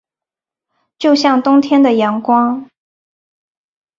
[0.97, 2.67] 就像冬天的阳光